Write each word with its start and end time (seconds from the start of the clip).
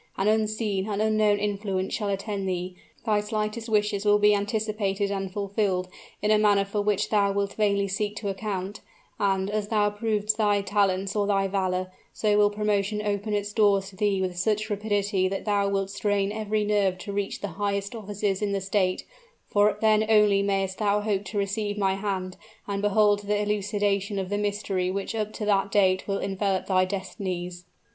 An 0.17 0.27
unseen, 0.27 0.89
an 0.89 0.99
unknown 0.99 1.37
influence 1.37 1.93
shall 1.93 2.09
attend 2.09 2.49
thee: 2.49 2.75
thy 3.05 3.21
slightest 3.21 3.69
wishes 3.69 4.03
will 4.03 4.17
be 4.17 4.33
anticipated 4.33 5.11
and 5.11 5.31
fulfilled 5.31 5.89
in 6.23 6.31
a 6.31 6.39
manner 6.39 6.65
for 6.65 6.81
which 6.81 7.11
thou 7.11 7.31
wilt 7.31 7.53
vainly 7.53 7.87
seek 7.87 8.15
to 8.15 8.27
account, 8.27 8.81
and, 9.19 9.47
as 9.51 9.67
thou 9.67 9.91
provest 9.91 10.37
thy 10.37 10.59
talents 10.63 11.15
or 11.15 11.27
thy 11.27 11.47
valor, 11.47 11.91
so 12.13 12.35
will 12.35 12.49
promotion 12.49 12.99
open 13.05 13.31
its 13.35 13.53
doors 13.53 13.91
to 13.91 13.95
thee 13.95 14.19
with 14.19 14.35
such 14.39 14.71
rapidity 14.71 15.27
that 15.27 15.45
thou 15.45 15.69
wilt 15.69 15.91
strain 15.91 16.31
every 16.31 16.63
nerve 16.65 16.97
to 16.97 17.13
reach 17.13 17.39
the 17.41 17.49
highest 17.61 17.93
offices 17.93 18.41
in 18.41 18.53
the 18.53 18.59
state 18.59 19.05
for 19.49 19.77
then 19.81 20.03
only 20.09 20.41
may'st 20.41 20.79
thou 20.79 21.01
hope 21.01 21.23
to 21.25 21.37
receive 21.37 21.77
my 21.77 21.93
hand, 21.93 22.37
and 22.67 22.81
behold 22.81 23.19
the 23.27 23.39
elucidation 23.39 24.17
of 24.17 24.29
the 24.29 24.37
mystery 24.39 24.89
which 24.89 25.13
up 25.13 25.31
to 25.31 25.45
that 25.45 25.69
date 25.71 26.07
will 26.07 26.17
envelop 26.17 26.65
thy 26.65 26.85
destinies." 26.85 27.65